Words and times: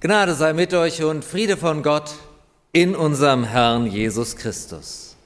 Gnade 0.00 0.34
sei 0.34 0.52
mit 0.52 0.72
euch 0.74 1.02
und 1.02 1.24
Friede 1.24 1.56
von 1.56 1.82
Gott 1.82 2.14
in 2.70 2.94
unserem 2.94 3.42
Herrn 3.42 3.84
Jesus 3.84 4.36
Christus. 4.36 5.16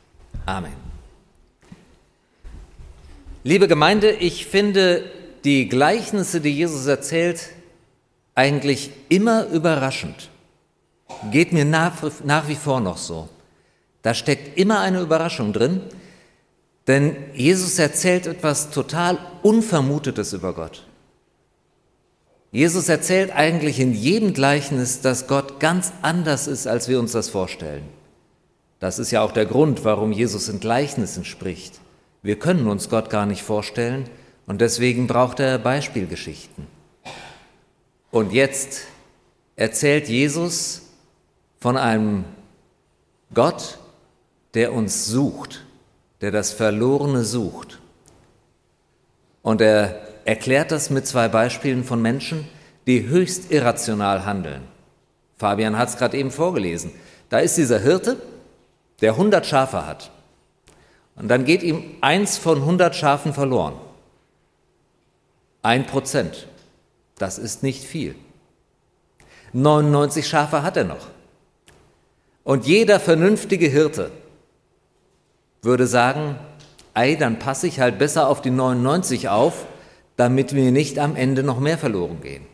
Amen. 0.46 0.72
Liebe 3.44 3.68
Gemeinde, 3.68 4.12
ich 4.12 4.46
finde 4.46 5.04
die 5.44 5.68
Gleichnisse, 5.68 6.40
die 6.40 6.56
Jesus 6.56 6.86
erzählt, 6.86 7.50
eigentlich 8.34 8.92
immer 9.10 9.44
überraschend. 9.48 10.30
Geht 11.30 11.52
mir 11.52 11.66
nach, 11.66 11.92
nach 12.24 12.48
wie 12.48 12.54
vor 12.54 12.80
noch 12.80 12.96
so. 12.96 13.28
Da 14.00 14.14
steckt 14.14 14.56
immer 14.56 14.80
eine 14.80 15.02
Überraschung 15.02 15.52
drin, 15.52 15.82
denn 16.86 17.14
Jesus 17.34 17.78
erzählt 17.78 18.26
etwas 18.26 18.70
total 18.70 19.18
Unvermutetes 19.42 20.32
über 20.32 20.54
Gott. 20.54 20.86
Jesus 22.52 22.90
erzählt 22.90 23.32
eigentlich 23.32 23.80
in 23.80 23.94
jedem 23.94 24.34
Gleichnis, 24.34 25.00
dass 25.00 25.26
Gott 25.26 25.58
ganz 25.58 25.90
anders 26.02 26.46
ist, 26.46 26.66
als 26.66 26.86
wir 26.86 27.00
uns 27.00 27.12
das 27.12 27.30
vorstellen. 27.30 27.84
Das 28.78 28.98
ist 28.98 29.10
ja 29.10 29.22
auch 29.22 29.32
der 29.32 29.46
Grund, 29.46 29.86
warum 29.86 30.12
Jesus 30.12 30.50
in 30.50 30.60
Gleichnissen 30.60 31.24
spricht. 31.24 31.80
Wir 32.22 32.38
können 32.38 32.68
uns 32.68 32.90
Gott 32.90 33.08
gar 33.08 33.24
nicht 33.24 33.42
vorstellen 33.42 34.04
und 34.46 34.60
deswegen 34.60 35.06
braucht 35.06 35.40
er 35.40 35.58
Beispielgeschichten. 35.58 36.66
Und 38.10 38.32
jetzt 38.32 38.82
erzählt 39.56 40.08
Jesus 40.08 40.82
von 41.58 41.78
einem 41.78 42.26
Gott, 43.32 43.78
der 44.52 44.74
uns 44.74 45.06
sucht, 45.06 45.64
der 46.20 46.30
das 46.30 46.52
Verlorene 46.52 47.24
sucht. 47.24 47.80
Und 49.42 49.62
er 49.62 50.11
erklärt 50.24 50.70
das 50.70 50.90
mit 50.90 51.06
zwei 51.06 51.28
Beispielen 51.28 51.84
von 51.84 52.00
Menschen, 52.00 52.46
die 52.86 53.06
höchst 53.06 53.50
irrational 53.50 54.24
handeln. 54.24 54.62
Fabian 55.36 55.78
hat 55.78 55.88
es 55.88 55.96
gerade 55.96 56.16
eben 56.16 56.30
vorgelesen. 56.30 56.92
Da 57.28 57.38
ist 57.38 57.56
dieser 57.56 57.78
Hirte, 57.78 58.16
der 59.00 59.12
100 59.12 59.44
Schafe 59.46 59.86
hat. 59.86 60.10
Und 61.16 61.28
dann 61.28 61.44
geht 61.44 61.62
ihm 61.62 61.82
eins 62.00 62.38
von 62.38 62.58
100 62.58 62.94
Schafen 62.94 63.34
verloren. 63.34 63.74
Ein 65.62 65.86
Prozent. 65.86 66.46
Das 67.18 67.38
ist 67.38 67.62
nicht 67.62 67.84
viel. 67.84 68.14
99 69.52 70.26
Schafe 70.26 70.62
hat 70.62 70.76
er 70.76 70.84
noch. 70.84 71.08
Und 72.44 72.66
jeder 72.66 72.98
vernünftige 72.98 73.68
Hirte 73.68 74.10
würde 75.60 75.86
sagen, 75.86 76.36
ei, 76.94 77.14
dann 77.14 77.38
passe 77.38 77.66
ich 77.66 77.78
halt 77.78 77.98
besser 77.98 78.28
auf 78.28 78.42
die 78.42 78.50
99 78.50 79.28
auf 79.28 79.66
damit 80.16 80.52
mir 80.52 80.70
nicht 80.72 80.98
am 80.98 81.16
Ende 81.16 81.42
noch 81.42 81.58
mehr 81.58 81.78
verloren 81.78 82.20
gehen. 82.20 82.46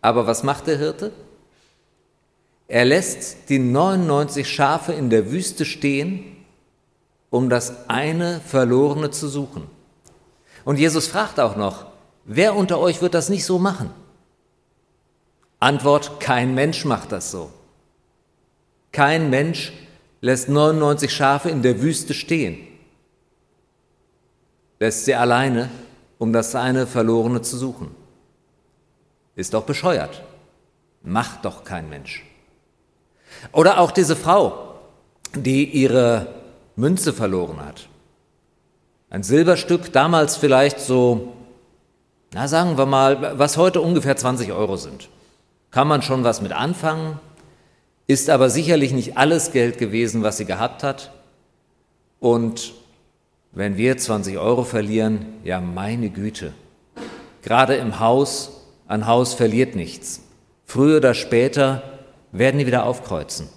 Aber 0.00 0.26
was 0.26 0.42
macht 0.42 0.66
der 0.66 0.78
Hirte? 0.78 1.12
Er 2.68 2.84
lässt 2.84 3.48
die 3.48 3.58
99 3.58 4.48
Schafe 4.48 4.92
in 4.92 5.10
der 5.10 5.30
Wüste 5.30 5.64
stehen, 5.64 6.36
um 7.30 7.48
das 7.48 7.88
eine 7.88 8.40
Verlorene 8.40 9.10
zu 9.10 9.28
suchen. 9.28 9.66
Und 10.64 10.78
Jesus 10.78 11.06
fragt 11.06 11.40
auch 11.40 11.56
noch, 11.56 11.86
wer 12.24 12.56
unter 12.56 12.78
euch 12.78 13.02
wird 13.02 13.14
das 13.14 13.28
nicht 13.28 13.44
so 13.44 13.58
machen? 13.58 13.90
Antwort, 15.60 16.20
kein 16.20 16.54
Mensch 16.54 16.84
macht 16.84 17.12
das 17.12 17.30
so. 17.30 17.50
Kein 18.92 19.30
Mensch 19.30 19.72
lässt 20.20 20.48
99 20.48 21.12
Schafe 21.12 21.50
in 21.50 21.62
der 21.62 21.80
Wüste 21.82 22.14
stehen 22.14 22.58
lässt 24.78 25.04
sie 25.04 25.14
alleine, 25.14 25.70
um 26.18 26.32
das 26.32 26.54
eine 26.54 26.86
Verlorene 26.86 27.42
zu 27.42 27.56
suchen. 27.56 27.94
Ist 29.36 29.54
doch 29.54 29.64
bescheuert. 29.64 30.22
Macht 31.02 31.44
doch 31.44 31.64
kein 31.64 31.88
Mensch. 31.88 32.24
Oder 33.52 33.78
auch 33.78 33.90
diese 33.90 34.16
Frau, 34.16 34.76
die 35.34 35.64
ihre 35.64 36.28
Münze 36.76 37.12
verloren 37.12 37.64
hat. 37.64 37.88
Ein 39.10 39.22
Silberstück, 39.22 39.92
damals 39.92 40.36
vielleicht 40.36 40.80
so, 40.80 41.34
na 42.32 42.48
sagen 42.48 42.78
wir 42.78 42.86
mal, 42.86 43.38
was 43.38 43.56
heute 43.56 43.80
ungefähr 43.80 44.16
20 44.16 44.52
Euro 44.52 44.76
sind. 44.76 45.08
Kann 45.70 45.88
man 45.88 46.02
schon 46.02 46.24
was 46.24 46.40
mit 46.40 46.52
anfangen, 46.52 47.20
ist 48.06 48.30
aber 48.30 48.50
sicherlich 48.50 48.92
nicht 48.92 49.16
alles 49.16 49.52
Geld 49.52 49.78
gewesen, 49.78 50.22
was 50.22 50.36
sie 50.36 50.44
gehabt 50.44 50.82
hat. 50.82 51.12
Und 52.20 52.72
wenn 53.54 53.76
wir 53.76 53.96
20 53.96 54.38
Euro 54.38 54.64
verlieren, 54.64 55.26
ja 55.44 55.60
meine 55.60 56.10
Güte. 56.10 56.52
Gerade 57.42 57.76
im 57.76 58.00
Haus, 58.00 58.64
ein 58.88 59.06
Haus 59.06 59.34
verliert 59.34 59.76
nichts. 59.76 60.22
Früher 60.64 60.96
oder 60.96 61.14
später 61.14 61.82
werden 62.32 62.58
die 62.58 62.66
wieder 62.66 62.84
aufkreuzen. 62.84 63.48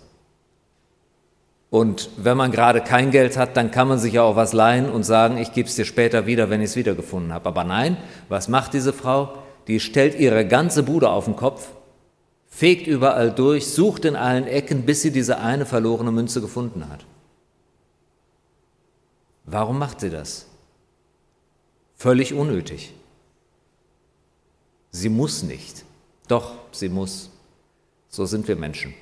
Und 1.70 2.10
wenn 2.18 2.38
man 2.38 2.52
gerade 2.52 2.82
kein 2.82 3.12
Geld 3.12 3.38
hat, 3.38 3.58
dann 3.58 3.72
kann 3.72 3.88
man 3.88 4.00
sich 4.00 4.14
ja 4.14 4.24
auch 4.24 4.36
was 4.36 4.54
leihen 4.54 4.90
und 4.90 5.04
sagen, 5.04 5.38
ich 5.38 5.52
gebe 5.52 5.68
es 5.68 5.76
dir 5.76 5.86
später 5.86 6.26
wieder, 6.26 6.50
wenn 6.50 6.62
ich 6.62 6.70
es 6.72 6.76
wiedergefunden 6.76 7.34
habe. 7.34 7.50
Aber 7.50 7.64
nein, 7.64 7.98
was 8.30 8.48
macht 8.48 8.74
diese 8.74 8.94
Frau? 8.94 9.40
Die 9.68 9.82
stellt 9.82 10.18
ihre 10.18 10.48
ganze 10.48 10.84
Bude 10.84 11.10
auf 11.10 11.26
den 11.26 11.36
Kopf, 11.36 11.68
fegt 12.48 12.88
überall 12.88 13.32
durch, 13.32 13.68
sucht 13.68 14.06
in 14.06 14.16
allen 14.16 14.48
Ecken, 14.48 14.84
bis 14.84 15.02
sie 15.02 15.12
diese 15.12 15.40
eine 15.40 15.66
verlorene 15.66 16.12
Münze 16.12 16.40
gefunden 16.40 16.88
hat. 16.90 17.06
Warum 19.48 19.80
macht 19.80 20.02
sie 20.02 20.10
das? 20.10 20.46
Völlig 21.96 22.34
unnötig. 22.34 22.94
Sie 24.92 25.10
muss 25.10 25.42
nicht. 25.42 25.86
Doch, 26.28 26.56
sie 26.72 26.90
muss. 26.90 27.30
So 28.10 28.26
sind 28.26 28.48
wir 28.48 28.58
Menschen. 28.58 28.94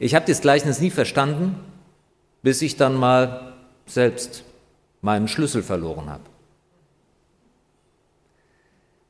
Ich 0.00 0.14
habe 0.16 0.26
das 0.26 0.40
Gleichnis 0.40 0.80
nie 0.80 0.90
verstanden, 0.90 1.60
bis 2.42 2.60
ich 2.60 2.76
dann 2.76 2.96
mal 2.96 3.54
selbst 3.86 4.42
meinen 5.00 5.28
Schlüssel 5.28 5.62
verloren 5.62 6.10
habe. 6.10 6.24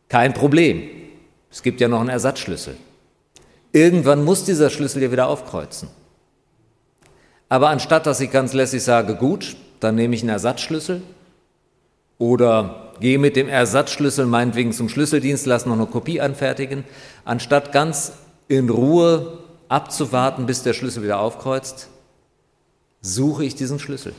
Kein 0.09 0.35
Problem. 0.35 0.91
Es 1.51 1.63
gibt 1.63 1.81
ja 1.81 1.89
noch 1.89 2.01
einen 2.01 2.11
Ersatzschlüssel. 2.11 2.77
Irgendwann 3.73 4.23
muss 4.23 4.45
dieser 4.45 4.69
Schlüssel 4.69 5.03
ja 5.03 5.11
wieder 5.11 5.29
aufkreuzen. 5.29 5.89
Aber 7.49 7.71
anstatt 7.71 8.07
dass 8.07 8.21
ich 8.21 8.31
ganz 8.31 8.53
lässig 8.53 8.83
sage, 8.83 9.17
gut, 9.17 9.57
dann 9.81 9.95
nehme 9.95 10.15
ich 10.15 10.23
einen 10.23 10.31
Ersatzschlüssel 10.31 11.03
oder 12.19 12.93
gehe 13.01 13.19
mit 13.19 13.37
dem 13.37 13.49
Ersatzschlüssel 13.49 14.27
meinetwegen 14.27 14.73
zum 14.73 14.89
Schlüsseldienst, 14.89 15.47
lasse 15.47 15.69
noch 15.69 15.77
eine 15.77 15.87
Kopie 15.87 16.21
anfertigen, 16.21 16.85
anstatt 17.25 17.73
ganz 17.73 18.13
in 18.49 18.71
Ruhe 18.71 19.39
abzuwarten, 19.69 20.47
bis 20.47 20.63
der 20.63 20.75
Schlüssel 20.75 21.03
wieder 21.03 21.19
aufkreuzt, 21.19 21.89
suche 23.01 23.45
ich 23.45 23.55
diesen 23.55 23.79
Schlüssel. 23.79 24.15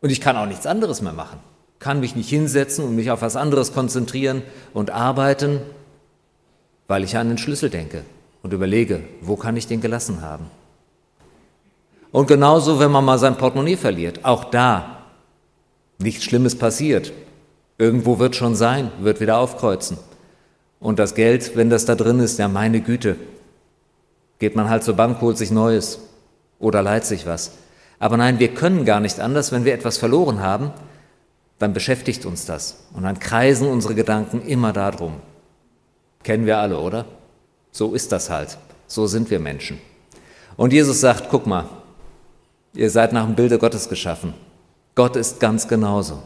Und 0.00 0.10
ich 0.10 0.20
kann 0.20 0.36
auch 0.36 0.46
nichts 0.46 0.66
anderes 0.66 1.00
mehr 1.00 1.12
machen, 1.12 1.38
kann 1.78 2.00
mich 2.00 2.16
nicht 2.16 2.28
hinsetzen 2.28 2.84
und 2.84 2.96
mich 2.96 3.10
auf 3.10 3.22
was 3.22 3.36
anderes 3.36 3.72
konzentrieren 3.72 4.42
und 4.74 4.90
arbeiten, 4.90 5.60
weil 6.88 7.04
ich 7.04 7.16
an 7.16 7.28
den 7.28 7.38
Schlüssel 7.38 7.70
denke 7.70 8.04
und 8.42 8.52
überlege, 8.52 9.04
wo 9.20 9.36
kann 9.36 9.56
ich 9.56 9.68
den 9.68 9.80
gelassen 9.80 10.20
haben. 10.20 10.46
Und 12.12 12.28
genauso, 12.28 12.78
wenn 12.78 12.90
man 12.90 13.04
mal 13.04 13.18
sein 13.18 13.36
Portemonnaie 13.36 13.76
verliert, 13.76 14.24
auch 14.24 14.44
da 14.44 14.98
nichts 15.98 16.24
Schlimmes 16.24 16.56
passiert. 16.56 17.12
Irgendwo 17.78 18.18
wird 18.18 18.36
schon 18.36 18.54
sein, 18.54 18.90
wird 19.00 19.20
wieder 19.20 19.38
aufkreuzen. 19.38 19.96
Und 20.78 20.98
das 20.98 21.14
Geld, 21.14 21.56
wenn 21.56 21.70
das 21.70 21.86
da 21.86 21.94
drin 21.94 22.20
ist, 22.20 22.38
ja 22.38 22.48
meine 22.48 22.80
Güte, 22.80 23.16
geht 24.38 24.56
man 24.56 24.68
halt 24.68 24.84
zur 24.84 24.94
Bank, 24.94 25.20
holt 25.20 25.38
sich 25.38 25.50
Neues 25.50 26.00
oder 26.58 26.82
leiht 26.82 27.06
sich 27.06 27.26
was. 27.26 27.52
Aber 27.98 28.16
nein, 28.16 28.38
wir 28.38 28.48
können 28.54 28.84
gar 28.84 29.00
nicht 29.00 29.20
anders, 29.20 29.52
wenn 29.52 29.64
wir 29.64 29.72
etwas 29.72 29.96
verloren 29.96 30.40
haben, 30.40 30.72
dann 31.58 31.72
beschäftigt 31.72 32.26
uns 32.26 32.44
das. 32.44 32.84
Und 32.92 33.04
dann 33.04 33.20
kreisen 33.20 33.68
unsere 33.68 33.94
Gedanken 33.94 34.42
immer 34.42 34.72
darum. 34.72 35.14
Kennen 36.24 36.44
wir 36.44 36.58
alle, 36.58 36.78
oder? 36.78 37.06
So 37.70 37.94
ist 37.94 38.12
das 38.12 38.28
halt. 38.28 38.58
So 38.86 39.06
sind 39.06 39.30
wir 39.30 39.38
Menschen. 39.38 39.78
Und 40.56 40.72
Jesus 40.72 41.00
sagt, 41.00 41.28
guck 41.30 41.46
mal, 41.46 41.66
Ihr 42.74 42.90
seid 42.90 43.12
nach 43.12 43.26
dem 43.26 43.34
Bilde 43.34 43.58
Gottes 43.58 43.88
geschaffen. 43.88 44.34
Gott 44.94 45.16
ist 45.16 45.40
ganz 45.40 45.68
genauso. 45.68 46.22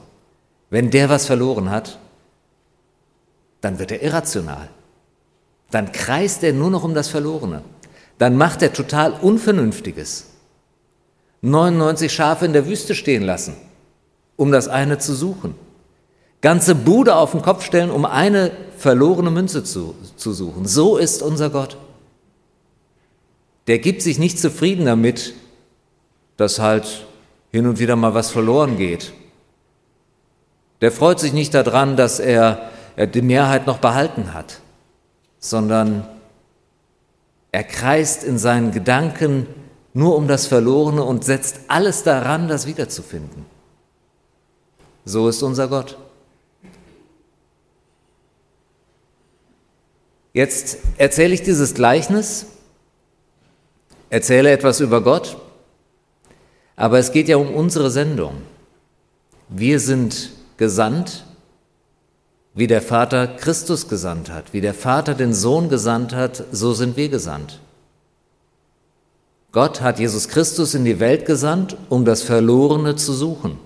Wenn 0.71 0.91
der 0.91 1.09
was 1.09 1.27
verloren 1.27 1.71
hat, 1.71 1.99
dann 3.61 3.79
wird 3.79 3.91
er 3.93 4.03
irrational. 4.03 4.69
Dann 5.71 5.93
kreist 5.93 6.43
er 6.45 6.53
nur 6.53 6.71
noch 6.71 6.85
um 6.85 6.95
das 6.95 7.09
Verlorene. 7.09 7.63
Dann 8.19 8.37
macht 8.37 8.63
er 8.63 8.73
total 8.73 9.13
Unvernünftiges. 9.13 10.27
99 11.43 12.13
Schafe 12.13 12.47
in 12.47 12.53
der 12.53 12.67
Wüste 12.67 12.95
stehen 12.95 13.23
lassen, 13.23 13.55
um 14.37 14.51
das 14.51 14.69
eine 14.69 14.99
zu 14.99 15.15
suchen. 15.15 15.55
Ganze 16.41 16.75
Bude 16.75 17.17
auf 17.17 17.33
den 17.33 17.43
Kopf 17.43 17.65
stellen, 17.65 17.91
um 17.91 18.05
eine 18.05 18.53
verlorene 18.79 19.31
Münze 19.31 19.65
zu, 19.65 19.95
zu 20.17 20.33
suchen. 20.33 20.67
So 20.67 20.97
ist 20.97 21.23
unser 21.23 21.51
Gott. 21.51 21.77
Der 23.67 23.79
gibt 23.79 24.03
sich 24.03 24.19
nicht 24.19 24.39
zufrieden 24.39 24.87
damit, 24.87 25.35
dass 26.37 26.59
halt 26.59 27.07
hin 27.51 27.67
und 27.67 27.79
wieder 27.79 27.97
mal 27.97 28.15
was 28.15 28.31
verloren 28.31 28.77
geht. 28.77 29.13
Der 30.81 30.93
freut 30.93 31.21
sich 31.21 31.33
nicht 31.33 31.55
daran, 31.55 31.97
dass 31.97 32.21
er, 32.21 32.71
die 33.15 33.23
Mehrheit 33.23 33.67
noch 33.67 33.79
behalten 33.79 34.33
hat. 34.33 34.61
sondern 35.39 36.07
er 37.53 37.65
kreist 37.65 38.25
in 38.25 38.39
seinen 38.39 38.73
Gedanken 38.73 39.47
nur 39.95 40.17
um 40.17 40.29
das 40.29 40.47
Verlorene 40.47 41.03
und 41.03 41.25
setzt 41.25 41.61
alles 41.69 42.03
daran, 42.03 42.49
das 42.49 42.67
wiederzufinden. 42.67 43.47
So 45.05 45.29
ist 45.29 45.43
unser 45.43 45.69
Gott. 45.69 45.97
Jetzt 50.35 50.79
erzähle 50.99 51.33
ich 51.33 51.43
dieses 51.43 51.73
Gleichnis, 51.73 52.47
erzähle 54.11 54.51
etwas 54.51 54.81
über 54.81 55.01
Gott, 55.01 55.39
aber 56.77 56.99
es 56.99 57.11
geht 57.11 57.29
ja 57.29 57.39
um 57.39 57.55
unsere 57.55 57.91
Sendung. 57.91 58.35
Wir 59.49 59.81
sind 59.81 60.31
gesandt, 60.59 61.25
wie 62.55 62.67
der 62.67 62.83
Vater 62.83 63.27
Christus 63.27 63.89
gesandt 63.89 64.31
hat, 64.31 64.53
wie 64.53 64.61
der 64.61 64.75
Vater 64.75 65.15
den 65.15 65.35
Sohn 65.35 65.69
gesandt 65.69 66.15
hat, 66.15 66.45
so 66.53 66.73
sind 66.73 66.97
wir 66.97 67.09
gesandt. 67.09 67.61
Gott 69.53 69.81
hat 69.81 69.99
Jesus 69.99 70.29
Christus 70.29 70.75
in 70.75 70.85
die 70.85 71.01
Welt 71.01 71.25
gesandt, 71.25 71.77
um 71.89 72.05
das 72.05 72.23
Verlorene 72.23 72.97
zu 72.97 73.13
suchen 73.13 73.59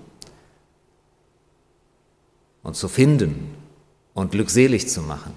und 2.63 2.75
zu 2.75 2.87
finden 2.87 3.53
und 4.13 4.31
glückselig 4.31 4.87
zu 4.87 5.01
machen. 5.01 5.33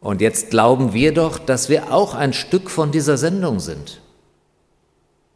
Und 0.00 0.20
jetzt 0.20 0.50
glauben 0.50 0.92
wir 0.92 1.12
doch, 1.12 1.38
dass 1.38 1.68
wir 1.68 1.92
auch 1.92 2.14
ein 2.14 2.32
Stück 2.32 2.70
von 2.70 2.90
dieser 2.90 3.18
Sendung 3.18 3.60
sind. 3.60 3.99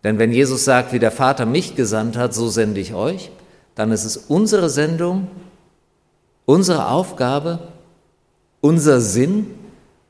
Denn 0.04 0.18
wenn 0.18 0.32
Jesus 0.32 0.64
sagt, 0.64 0.92
wie 0.92 0.98
der 0.98 1.10
Vater 1.10 1.46
mich 1.46 1.74
gesandt 1.74 2.16
hat, 2.16 2.34
so 2.34 2.48
sende 2.48 2.78
ich 2.78 2.92
euch, 2.92 3.30
dann 3.74 3.90
ist 3.90 4.04
es 4.04 4.18
unsere 4.18 4.68
Sendung, 4.68 5.28
unsere 6.44 6.88
Aufgabe, 6.88 7.72
unser 8.60 9.00
Sinn, 9.00 9.54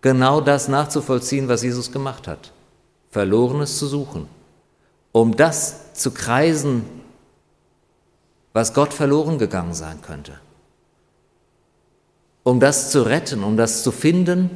genau 0.00 0.40
das 0.40 0.68
nachzuvollziehen, 0.68 1.48
was 1.48 1.62
Jesus 1.62 1.92
gemacht 1.92 2.26
hat. 2.26 2.52
Verlorenes 3.10 3.78
zu 3.78 3.86
suchen, 3.86 4.26
um 5.12 5.36
das 5.36 5.94
zu 5.94 6.10
kreisen, 6.10 6.84
was 8.52 8.74
Gott 8.74 8.92
verloren 8.92 9.38
gegangen 9.38 9.74
sein 9.74 10.02
könnte. 10.02 10.32
Um 12.42 12.58
das 12.58 12.90
zu 12.90 13.02
retten, 13.02 13.44
um 13.44 13.56
das 13.56 13.84
zu 13.84 13.92
finden, 13.92 14.50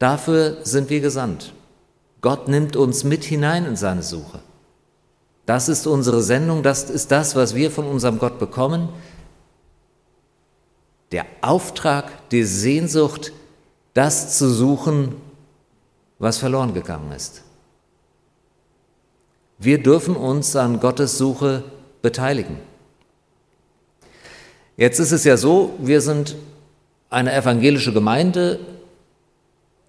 dafür 0.00 0.58
sind 0.64 0.90
wir 0.90 1.00
gesandt. 1.00 1.54
Gott 2.20 2.48
nimmt 2.48 2.76
uns 2.76 3.04
mit 3.04 3.24
hinein 3.24 3.64
in 3.64 3.76
seine 3.76 4.02
Suche. 4.02 4.40
Das 5.46 5.68
ist 5.68 5.86
unsere 5.86 6.22
Sendung, 6.22 6.62
das 6.62 6.90
ist 6.90 7.12
das, 7.12 7.36
was 7.36 7.54
wir 7.54 7.70
von 7.70 7.86
unserem 7.86 8.18
Gott 8.18 8.38
bekommen. 8.40 8.88
Der 11.12 11.24
Auftrag, 11.40 12.28
die 12.30 12.42
Sehnsucht, 12.42 13.32
das 13.94 14.36
zu 14.36 14.50
suchen, 14.50 15.14
was 16.18 16.38
verloren 16.38 16.74
gegangen 16.74 17.12
ist. 17.12 17.42
Wir 19.58 19.82
dürfen 19.82 20.16
uns 20.16 20.56
an 20.56 20.80
Gottes 20.80 21.16
Suche 21.16 21.62
beteiligen. 22.02 22.58
Jetzt 24.76 24.98
ist 24.98 25.12
es 25.12 25.24
ja 25.24 25.36
so, 25.36 25.74
wir 25.78 26.00
sind 26.00 26.36
eine 27.08 27.32
evangelische 27.32 27.92
Gemeinde 27.92 28.58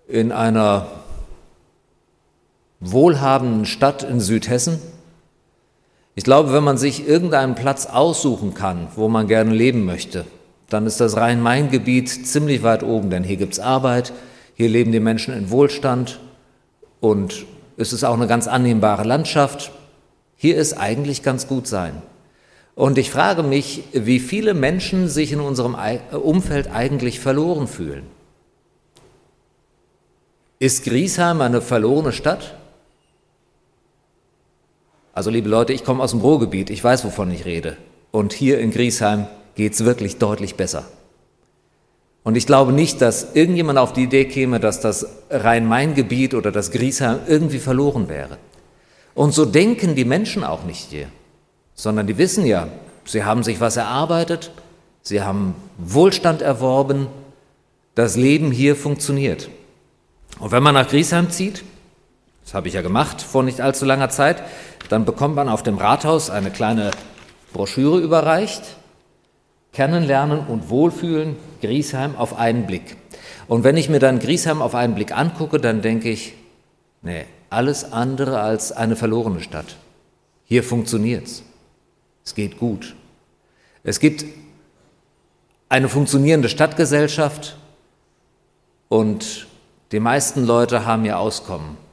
in 0.07 0.31
einer 0.31 0.87
wohlhabenden 2.79 3.65
Stadt 3.65 4.03
in 4.03 4.21
Südhessen. 4.21 4.79
Ich 6.17 6.23
glaube, 6.23 6.51
wenn 6.51 6.63
man 6.63 6.79
sich 6.79 7.07
irgendeinen 7.07 7.53
Platz 7.53 7.85
aussuchen 7.85 8.55
kann, 8.55 8.87
wo 8.95 9.07
man 9.07 9.27
gerne 9.27 9.53
leben 9.53 9.85
möchte, 9.85 10.25
dann 10.67 10.87
ist 10.87 10.99
das 10.99 11.15
Rhein-Main-Gebiet 11.15 12.09
ziemlich 12.09 12.63
weit 12.63 12.81
oben, 12.81 13.11
denn 13.11 13.23
hier 13.23 13.37
gibt 13.37 13.53
es 13.53 13.59
Arbeit, 13.59 14.13
hier 14.55 14.67
leben 14.67 14.91
die 14.91 14.99
Menschen 14.99 15.35
in 15.35 15.51
Wohlstand 15.51 16.19
und 17.01 17.45
es 17.77 17.93
ist 17.93 18.03
auch 18.03 18.15
eine 18.15 18.25
ganz 18.25 18.47
annehmbare 18.47 19.03
Landschaft. 19.03 19.71
Hier 20.37 20.57
ist 20.57 20.73
eigentlich 20.73 21.21
ganz 21.21 21.45
gut 21.45 21.67
sein. 21.67 22.01
Und 22.73 22.97
ich 22.97 23.11
frage 23.11 23.43
mich, 23.43 23.83
wie 23.93 24.19
viele 24.19 24.55
Menschen 24.55 25.09
sich 25.09 25.31
in 25.31 25.39
unserem 25.39 25.77
Umfeld 26.11 26.71
eigentlich 26.71 27.19
verloren 27.19 27.67
fühlen. 27.67 28.07
Ist 30.57 30.83
Griesheim 30.83 31.41
eine 31.41 31.61
verlorene 31.61 32.11
Stadt? 32.11 32.55
Also 35.17 35.31
liebe 35.31 35.49
Leute, 35.49 35.73
ich 35.73 35.83
komme 35.83 36.03
aus 36.03 36.11
dem 36.11 36.21
Ruhrgebiet, 36.21 36.69
ich 36.69 36.83
weiß, 36.83 37.03
wovon 37.03 37.31
ich 37.31 37.45
rede. 37.45 37.75
Und 38.11 38.33
hier 38.33 38.59
in 38.59 38.69
Griesheim 38.69 39.25
geht 39.55 39.73
es 39.73 39.83
wirklich 39.83 40.17
deutlich 40.17 40.55
besser. 40.55 40.85
Und 42.23 42.35
ich 42.35 42.45
glaube 42.45 42.71
nicht, 42.71 43.01
dass 43.01 43.33
irgendjemand 43.33 43.79
auf 43.79 43.93
die 43.93 44.03
Idee 44.03 44.25
käme, 44.25 44.59
dass 44.59 44.79
das 44.79 45.07
Rhein-Main-Gebiet 45.31 46.35
oder 46.35 46.51
das 46.51 46.69
Griesheim 46.69 47.21
irgendwie 47.27 47.57
verloren 47.57 48.09
wäre. 48.09 48.37
Und 49.15 49.33
so 49.33 49.45
denken 49.45 49.95
die 49.95 50.05
Menschen 50.05 50.43
auch 50.43 50.63
nicht 50.63 50.91
hier 50.91 51.07
sondern 51.77 52.07
die 52.07 52.17
wissen 52.17 52.45
ja, 52.45 52.67
sie 53.05 53.23
haben 53.23 53.43
sich 53.43 53.61
was 53.61 53.77
erarbeitet, 53.77 54.51
sie 55.03 55.21
haben 55.21 55.55
Wohlstand 55.77 56.41
erworben, 56.41 57.07
das 57.95 58.17
Leben 58.17 58.51
hier 58.51 58.75
funktioniert. 58.75 59.49
Und 60.39 60.51
wenn 60.51 60.63
man 60.63 60.73
nach 60.73 60.89
Griesheim 60.89 61.29
zieht, 61.29 61.63
das 62.47 62.53
habe 62.53 62.69
ich 62.69 62.75
ja 62.75 62.81
gemacht 62.81 63.21
vor 63.21 63.43
nicht 63.43 63.59
allzu 63.59 63.83
langer 63.83 64.07
Zeit, 64.07 64.41
dann 64.87 65.03
bekommt 65.03 65.35
man 65.35 65.49
auf 65.49 65.63
dem 65.63 65.77
Rathaus 65.77 66.29
eine 66.29 66.49
kleine 66.49 66.91
Broschüre 67.51 67.99
überreicht, 67.99 68.63
Kennenlernen 69.73 70.39
und 70.39 70.69
Wohlfühlen 70.69 71.35
Griesheim 71.61 72.15
auf 72.15 72.37
einen 72.37 72.65
Blick. 72.65 72.95
Und 73.49 73.65
wenn 73.65 73.75
ich 73.75 73.89
mir 73.89 73.99
dann 73.99 74.19
Griesheim 74.19 74.61
auf 74.61 74.75
einen 74.75 74.95
Blick 74.95 75.11
angucke, 75.11 75.59
dann 75.59 75.81
denke 75.81 76.09
ich, 76.09 76.35
nee, 77.01 77.25
alles 77.49 77.91
andere 77.91 78.39
als 78.39 78.71
eine 78.71 78.95
verlorene 78.95 79.41
Stadt. 79.41 79.75
Hier 80.45 80.63
funktioniert's. 80.63 81.43
Es 82.23 82.33
geht 82.33 82.59
gut. 82.59 82.95
Es 83.83 83.99
gibt 83.99 84.23
eine 85.67 85.89
funktionierende 85.89 86.47
Stadtgesellschaft 86.47 87.57
und 88.87 89.47
die 89.91 89.99
meisten 89.99 90.45
Leute 90.45 90.85
haben 90.85 91.03
ihr 91.03 91.19
Auskommen. 91.19 91.86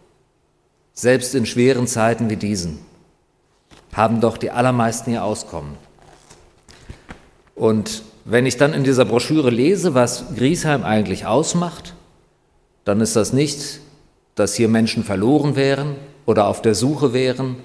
Selbst 0.95 1.35
in 1.35 1.45
schweren 1.45 1.87
Zeiten 1.87 2.31
wie 2.31 2.37
diesen 2.37 2.79
haben 3.95 4.21
doch 4.21 4.37
die 4.37 4.51
allermeisten 4.51 5.13
ihr 5.13 5.25
Auskommen. 5.25 5.77
Und 7.55 8.03
wenn 8.25 8.47
ich 8.47 8.57
dann 8.57 8.73
in 8.73 8.85
dieser 8.85 9.05
Broschüre 9.05 9.51
lese, 9.51 9.95
was 9.95 10.35
Griesheim 10.37 10.83
eigentlich 10.83 11.27
ausmacht, 11.27 11.95
dann 12.85 13.01
ist 13.01 13.17
das 13.17 13.33
nicht, 13.33 13.81
dass 14.35 14.55
hier 14.55 14.69
Menschen 14.69 15.05
verloren 15.05 15.57
wären 15.57 15.95
oder 16.27 16.49
auf 16.49 16.61
der 16.61 16.75
Suche 16.75 17.13
wären 17.13 17.57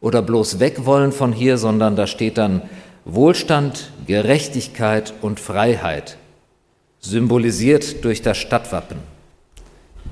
oder 0.00 0.22
bloß 0.22 0.58
weg 0.58 0.84
wollen 0.84 1.12
von 1.12 1.32
hier, 1.32 1.58
sondern 1.58 1.96
da 1.96 2.06
steht 2.06 2.38
dann 2.38 2.62
Wohlstand, 3.04 3.92
Gerechtigkeit 4.06 5.14
und 5.22 5.38
Freiheit, 5.38 6.16
symbolisiert 6.98 8.04
durch 8.04 8.22
das 8.22 8.36
Stadtwappen. 8.36 8.98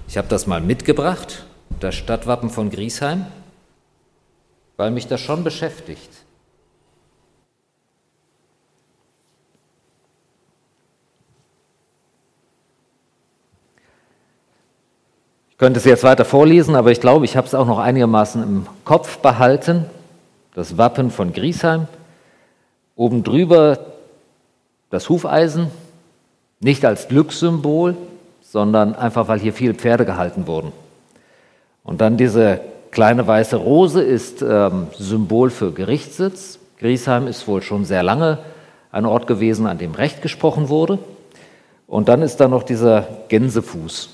Ich 0.07 0.16
habe 0.16 0.28
das 0.28 0.47
mal 0.47 0.61
mitgebracht, 0.61 1.45
das 1.81 1.95
Stadtwappen 1.95 2.50
von 2.50 2.71
Griesheim, 2.71 3.26
weil 4.76 4.90
mich 4.90 5.07
das 5.07 5.21
schon 5.21 5.45
beschäftigt. 5.45 6.11
Ich 15.50 15.59
könnte 15.59 15.78
es 15.78 15.85
jetzt 15.85 16.02
weiter 16.02 16.25
vorlesen, 16.25 16.75
aber 16.75 16.90
ich 16.90 17.00
glaube, 17.00 17.25
ich 17.25 17.37
habe 17.37 17.47
es 17.47 17.54
auch 17.54 17.66
noch 17.66 17.78
einigermaßen 17.78 18.43
im 18.43 18.66
Kopf 18.85 19.19
behalten. 19.19 19.87
Das 20.54 20.76
Wappen 20.76 21.11
von 21.11 21.33
Griesheim. 21.33 21.87
Oben 22.97 23.23
drüber 23.23 23.78
das 24.90 25.09
Hufeisen, 25.09 25.71
nicht 26.61 26.85
als 26.85 27.09
Glückssymbol, 27.09 27.97
sondern 28.43 28.95
einfach, 28.95 29.28
weil 29.28 29.40
hier 29.40 29.52
viele 29.52 29.75
Pferde 29.75 30.04
gehalten 30.04 30.47
wurden. 30.47 30.73
Und 31.85 32.00
dann 32.00 32.17
diese 32.17 32.61
kleine 32.91 33.26
weiße 33.26 33.57
Rose 33.57 34.03
ist 34.03 34.43
ähm, 34.43 34.88
Symbol 34.99 35.50
für 35.50 35.71
Gerichtssitz. 35.73 36.59
Griesheim 36.79 37.29
ist 37.29 37.47
wohl 37.47 37.62
schon 37.62 37.85
sehr 37.85 38.03
lange 38.03 38.38
ein 38.91 39.07
Ort 39.07 39.26
gewesen, 39.26 39.67
an 39.67 39.79
dem 39.79 39.93
Recht 39.93 40.23
gesprochen 40.23 40.69
wurde. 40.69 40.99
Und 41.87 42.09
dann 42.09 42.23
ist 42.23 42.38
da 42.38 42.49
noch 42.49 42.62
dieser 42.62 43.07
Gänsefuß. 43.29 44.11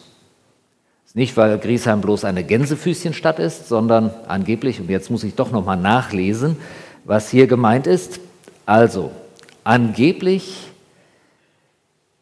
Nicht, 1.15 1.37
weil 1.37 1.59
Griesheim 1.59 2.01
bloß 2.01 2.25
eine 2.25 2.45
Gänsefüßchenstadt 2.45 3.41
ist, 3.41 3.69
sondern 3.69 4.11
angeblich, 4.29 4.81
und 4.81 4.89
jetzt 4.89 5.11
muss 5.11 5.25
ich 5.25 5.35
doch 5.35 5.51
nochmal 5.51 5.77
nachlesen, 5.77 6.57
was 7.05 7.31
hier 7.31 7.49
gemeint 7.49 7.89
ist. 7.89 8.21
Also, 8.65 9.11
angeblich, 9.65 10.70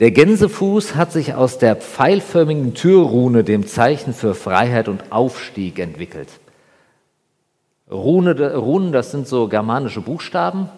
der 0.01 0.13
Gänsefuß 0.13 0.95
hat 0.95 1.13
sich 1.13 1.35
aus 1.35 1.59
der 1.59 1.75
pfeilförmigen 1.77 2.75
Türrune, 2.75 3.43
dem 3.43 3.67
Zeichen 3.67 4.15
für 4.15 4.35
Freiheit 4.35 4.89
und 4.89 5.11
Aufstieg, 5.11 5.79
entwickelt. 5.79 6.29
Rune, 7.91 8.55
Runen, 8.55 8.93
das 8.93 9.11
sind 9.11 9.27
so 9.27 9.49
germanische 9.49 10.01
Buchstaben. 10.01 10.69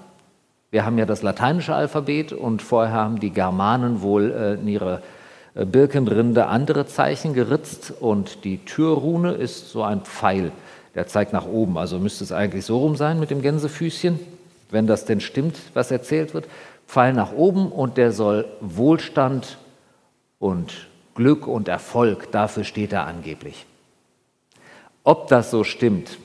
Wir 0.71 0.87
haben 0.87 0.97
ja 0.97 1.07
das 1.07 1.23
lateinische 1.23 1.75
Alphabet 1.75 2.33
und 2.33 2.63
vorher 2.63 2.95
haben 2.95 3.19
die 3.19 3.31
Germanen 3.31 4.03
wohl 4.03 4.31
äh, 4.31 4.55
in 4.55 4.69
ihre 4.69 5.03
äh, 5.55 5.65
Birkenrinde 5.65 6.47
andere 6.47 6.87
Zeichen 6.87 7.35
geritzt 7.35 7.93
und 7.99 8.45
die 8.45 8.59
Türrune 8.59 9.33
ist 9.33 9.71
so 9.71 9.83
ein 9.83 10.03
Pfeil, 10.03 10.53
der 10.95 11.09
zeigt 11.09 11.33
nach 11.33 11.47
oben. 11.47 11.77
Also 11.77 11.99
müsste 11.99 12.23
es 12.23 12.31
eigentlich 12.31 12.65
so 12.65 12.79
rum 12.79 12.95
sein 12.95 13.19
mit 13.19 13.31
dem 13.31 13.43
Gänsefüßchen, 13.43 14.21
wenn 14.71 14.87
das 14.87 15.05
denn 15.05 15.21
stimmt, 15.21 15.57
was 15.75 15.91
erzählt 15.91 16.35
wird. 16.35 16.47
Pfeil 16.91 17.13
nach 17.13 17.31
oben 17.31 17.71
und 17.71 17.99
der 17.99 18.11
soll 18.11 18.49
Wohlstand 18.61 19.59
und 20.41 20.89
Glück 21.15 21.47
und 21.47 21.69
Erfolg, 21.69 22.33
dafür 22.33 22.65
steht 22.65 22.93
er 22.93 23.07
angeblich. 23.07 23.65
Ob 25.05 25.29
das 25.29 25.53
so 25.53 25.63
stimmt, 25.63 26.19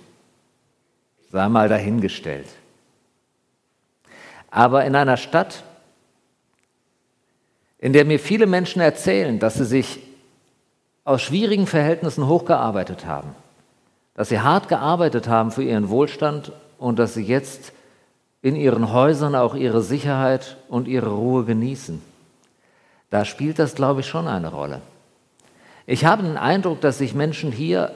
sei 1.32 1.48
mal 1.50 1.70
dahingestellt. 1.70 2.48
Aber 4.50 4.86
in 4.86 4.96
einer 4.96 5.18
Stadt, 5.18 5.64
in 7.78 7.94
der 7.94 8.06
mir 8.06 8.20
viele 8.20 8.48
Menschen 8.48 8.82
erzählen, 8.82 9.38
dass 9.38 9.54
sie 9.56 9.66
sich 9.66 10.00
aus 11.04 11.22
schwierigen 11.22 11.68
Verhältnissen 11.68 12.26
hochgearbeitet 12.26 13.06
haben, 13.06 13.36
dass 14.16 14.30
sie 14.30 14.40
hart 14.40 14.68
gearbeitet 14.68 15.28
haben 15.28 15.52
für 15.52 15.62
ihren 15.62 15.90
Wohlstand 15.90 16.54
und 16.80 16.98
dass 16.98 17.14
sie 17.14 17.24
jetzt 17.24 17.72
in 18.46 18.56
ihren 18.56 18.94
Häusern 18.94 19.34
auch 19.34 19.56
ihre 19.56 19.82
Sicherheit 19.82 20.58
und 20.70 20.88
ihre 20.88 21.10
Ruhe 21.10 21.46
genießen. 21.46 22.00
Da 23.10 23.26
spielt 23.26 23.58
das, 23.58 23.74
glaube 23.74 24.02
ich, 24.02 24.06
schon 24.06 24.28
eine 24.28 24.52
Rolle. 24.52 24.82
Ich 25.88 26.06
habe 26.06 26.22
den 26.22 26.38
Eindruck, 26.38 26.80
dass 26.80 27.00
sich 27.00 27.16
Menschen 27.16 27.52
hier 27.52 27.92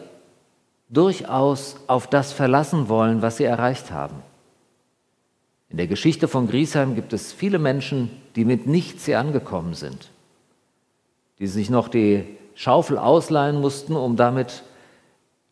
durchaus 0.89 1.75
auf 1.85 2.07
das 2.07 2.33
verlassen 2.33 2.89
wollen, 2.89 3.21
was 3.21 3.37
sie 3.37 3.43
erreicht 3.43 3.91
haben. 3.91 4.15
In 5.69 5.77
der 5.77 5.85
Geschichte 5.85 6.27
von 6.27 6.47
Griesheim 6.47 6.95
gibt 6.95 7.13
es 7.13 7.31
viele 7.31 7.59
Menschen, 7.59 8.09
die 8.35 8.43
mit 8.43 8.65
nichts 8.65 9.05
hier 9.05 9.19
angekommen 9.19 9.75
sind, 9.75 10.09
die 11.37 11.45
sich 11.45 11.69
noch 11.69 11.89
die 11.89 12.25
Schaufel 12.55 12.97
ausleihen 12.97 13.61
mussten, 13.61 13.95
um 13.95 14.15
damit 14.15 14.63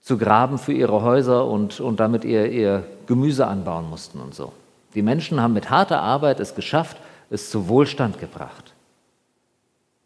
zu 0.01 0.17
graben 0.17 0.57
für 0.57 0.73
ihre 0.73 1.03
Häuser 1.03 1.45
und, 1.45 1.81
und 1.81 1.99
damit 1.99 2.25
ihr, 2.25 2.51
ihr 2.51 2.83
Gemüse 3.05 3.45
anbauen 3.45 3.87
mussten 3.91 4.19
und 4.19 4.33
so. 4.33 4.53
Die 4.93 5.01
Menschen 5.01 5.41
haben 5.41 5.53
mit 5.53 5.69
harter 5.69 6.01
Arbeit 6.01 6.39
es 6.39 6.55
geschafft, 6.55 6.97
es 7.29 7.49
zu 7.49 7.67
Wohlstand 7.67 8.19
gebracht. 8.19 8.73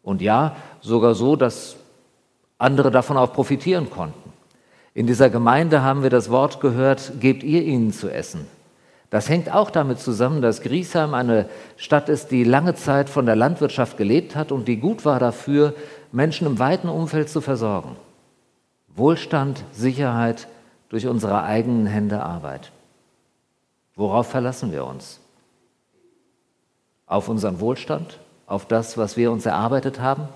Und 0.02 0.20
ja, 0.20 0.56
sogar 0.80 1.14
so, 1.14 1.36
dass 1.36 1.76
andere 2.58 2.90
davon 2.90 3.16
auch 3.16 3.32
profitieren 3.32 3.90
konnten. 3.90 4.32
In 4.94 5.06
dieser 5.06 5.30
Gemeinde 5.30 5.82
haben 5.82 6.02
wir 6.02 6.10
das 6.10 6.30
Wort 6.30 6.60
gehört, 6.60 7.12
gebt 7.20 7.42
ihr 7.42 7.62
ihnen 7.62 7.92
zu 7.92 8.10
essen. 8.10 8.46
Das 9.10 9.28
hängt 9.28 9.52
auch 9.52 9.70
damit 9.70 9.98
zusammen, 10.00 10.40
dass 10.40 10.62
Griesheim 10.62 11.14
eine 11.14 11.48
Stadt 11.76 12.08
ist, 12.08 12.30
die 12.30 12.44
lange 12.44 12.74
Zeit 12.74 13.10
von 13.10 13.26
der 13.26 13.36
Landwirtschaft 13.36 13.96
gelebt 13.96 14.36
hat 14.36 14.52
und 14.52 14.68
die 14.68 14.78
gut 14.78 15.04
war 15.04 15.18
dafür, 15.18 15.74
Menschen 16.12 16.46
im 16.46 16.58
weiten 16.58 16.88
Umfeld 16.88 17.28
zu 17.28 17.40
versorgen. 17.40 17.96
Wohlstand, 18.88 19.64
Sicherheit 19.72 20.48
durch 20.88 21.06
unsere 21.06 21.42
eigenen 21.42 21.86
Hände 21.86 22.22
Arbeit. 22.22 22.72
Worauf 23.94 24.30
verlassen 24.30 24.72
wir 24.72 24.84
uns? 24.84 25.20
Auf 27.06 27.28
unseren 27.28 27.60
Wohlstand? 27.60 28.18
Auf 28.46 28.66
das, 28.66 28.96
was 28.96 29.16
wir 29.16 29.30
uns 29.30 29.46
erarbeitet 29.46 30.00
haben? 30.00 30.28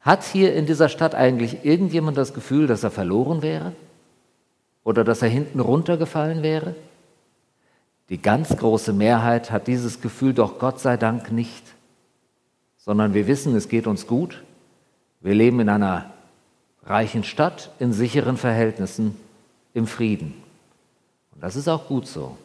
Hat 0.00 0.24
hier 0.24 0.54
in 0.54 0.66
dieser 0.66 0.88
Stadt 0.88 1.14
eigentlich 1.14 1.64
irgendjemand 1.64 2.16
das 2.16 2.34
Gefühl, 2.34 2.66
dass 2.66 2.84
er 2.84 2.90
verloren 2.90 3.42
wäre? 3.42 3.72
Oder 4.84 5.04
dass 5.04 5.22
er 5.22 5.28
hinten 5.28 5.60
runtergefallen 5.60 6.42
wäre? 6.42 6.74
Die 8.08 8.22
ganz 8.22 8.56
große 8.56 8.92
Mehrheit 8.92 9.50
hat 9.50 9.66
dieses 9.66 10.00
Gefühl 10.00 10.32
doch 10.32 10.58
Gott 10.58 10.80
sei 10.80 10.96
Dank 10.96 11.30
nicht, 11.30 11.62
sondern 12.78 13.12
wir 13.12 13.26
wissen, 13.26 13.54
es 13.54 13.68
geht 13.68 13.86
uns 13.86 14.06
gut. 14.06 14.42
Wir 15.20 15.34
leben 15.34 15.60
in 15.60 15.68
einer 15.68 16.10
reichen 16.84 17.22
Stadt, 17.22 17.70
in 17.78 17.92
sicheren 17.92 18.38
Verhältnissen, 18.38 19.14
im 19.74 19.86
Frieden. 19.86 20.47
Und 21.38 21.44
das 21.44 21.54
ist 21.54 21.68
auch 21.68 21.86
gut 21.86 22.06
so. 22.06 22.36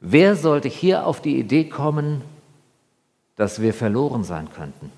Wer 0.00 0.36
sollte 0.36 0.68
hier 0.68 1.06
auf 1.06 1.22
die 1.22 1.38
Idee 1.38 1.64
kommen, 1.64 2.22
dass 3.36 3.62
wir 3.62 3.72
verloren 3.72 4.22
sein 4.22 4.48
könnten? 4.52 4.92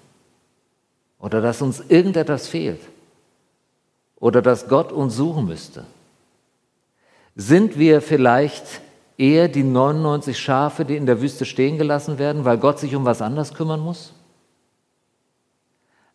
oder 1.19 1.41
dass 1.41 1.63
uns 1.63 1.83
irgendetwas 1.89 2.49
fehlt 2.49 2.81
oder 4.17 4.43
dass 4.43 4.69
Gott 4.69 4.93
uns 4.93 5.17
suchen 5.17 5.47
müsste? 5.47 5.85
Sind 7.35 7.79
wir 7.79 8.01
vielleicht 8.01 8.81
eher 9.17 9.49
die 9.49 9.63
99 9.63 10.39
Schafe, 10.39 10.85
die 10.85 10.97
in 10.97 11.07
der 11.07 11.21
Wüste 11.21 11.45
stehen 11.45 11.79
gelassen 11.79 12.19
werden, 12.19 12.45
weil 12.45 12.59
Gott 12.59 12.79
sich 12.79 12.95
um 12.95 13.05
was 13.05 13.23
anderes 13.23 13.55
kümmern 13.55 13.81
muss? 13.81 14.13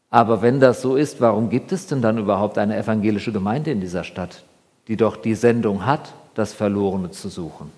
Aber 0.10 0.42
wenn 0.42 0.60
das 0.60 0.82
so 0.82 0.96
ist, 0.96 1.22
warum 1.22 1.50
gibt 1.50 1.72
es 1.72 1.88
denn 1.88 2.02
dann 2.02 2.18
überhaupt 2.18 2.58
eine 2.58 2.78
evangelische 2.78 3.32
Gemeinde 3.32 3.72
in 3.72 3.82
dieser 3.82 4.04
Stadt, 4.04 4.44
die 4.88 4.96
doch 4.96 5.18
die 5.18 5.34
Sendung 5.34 5.86
hat, 5.86 6.14
das 6.36 6.54
Verlorene 6.54 7.12
zu 7.12 7.30
suchen? 7.30 7.72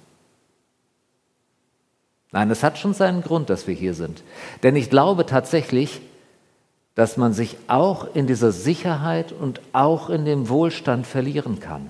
Nein, 2.32 2.52
es 2.52 2.64
hat 2.64 2.78
schon 2.78 2.94
seinen 2.94 3.22
Grund, 3.22 3.50
dass 3.50 3.66
wir 3.66 3.74
hier 3.74 3.94
sind. 3.94 4.22
Denn 4.62 4.76
ich 4.76 4.90
glaube 4.90 5.26
tatsächlich, 5.26 6.02
dass 6.94 7.18
man 7.18 7.34
sich 7.34 7.58
auch 7.68 8.14
in 8.16 8.28
dieser 8.28 8.52
Sicherheit 8.52 9.32
und 9.32 9.62
auch 9.74 10.10
in 10.10 10.26
dem 10.26 10.50
Wohlstand 10.50 11.08
verlieren 11.08 11.60
kann. 11.60 11.90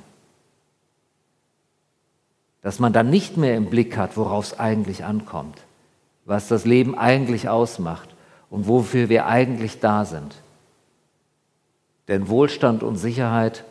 Dass 2.61 2.79
man 2.79 2.93
dann 2.93 3.09
nicht 3.09 3.37
mehr 3.37 3.55
im 3.55 3.67
Blick 3.71 3.97
hat, 3.97 4.17
worauf 4.17 4.45
es 4.45 4.59
eigentlich 4.59 5.03
ankommt, 5.03 5.61
was 6.25 6.47
das 6.47 6.65
Leben 6.65 6.97
eigentlich 6.97 7.49
ausmacht 7.49 8.09
und 8.49 8.67
wofür 8.67 9.09
wir 9.09 9.27
eigentlich 9.27 9.79
da 9.79 10.05
sind. 10.05 10.35
Denn 12.07 12.27
Wohlstand 12.27 12.83
und 12.83 12.97
Sicherheit 12.97 13.63